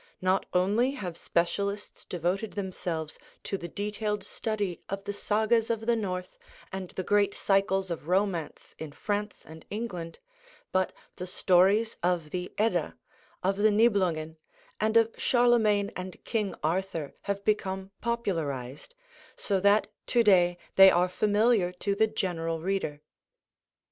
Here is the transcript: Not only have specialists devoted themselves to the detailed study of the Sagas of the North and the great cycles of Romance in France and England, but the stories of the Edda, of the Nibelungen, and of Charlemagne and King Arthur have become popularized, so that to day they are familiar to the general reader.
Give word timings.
Not 0.23 0.47
only 0.51 0.93
have 0.93 1.15
specialists 1.15 2.05
devoted 2.05 2.53
themselves 2.53 3.19
to 3.43 3.55
the 3.55 3.67
detailed 3.67 4.23
study 4.23 4.81
of 4.89 5.03
the 5.03 5.13
Sagas 5.13 5.69
of 5.69 5.85
the 5.85 5.95
North 5.95 6.39
and 6.73 6.89
the 6.89 7.03
great 7.03 7.35
cycles 7.35 7.91
of 7.91 8.07
Romance 8.07 8.73
in 8.79 8.93
France 8.93 9.43
and 9.45 9.63
England, 9.69 10.17
but 10.71 10.91
the 11.17 11.27
stories 11.27 11.97
of 12.01 12.31
the 12.31 12.51
Edda, 12.57 12.97
of 13.43 13.57
the 13.57 13.69
Nibelungen, 13.69 14.37
and 14.79 14.97
of 14.97 15.13
Charlemagne 15.19 15.91
and 15.95 16.23
King 16.23 16.55
Arthur 16.63 17.13
have 17.29 17.45
become 17.45 17.91
popularized, 18.01 18.95
so 19.35 19.59
that 19.59 19.85
to 20.07 20.23
day 20.23 20.57
they 20.77 20.89
are 20.89 21.09
familiar 21.09 21.71
to 21.73 21.93
the 21.93 22.07
general 22.07 22.59
reader. 22.59 23.01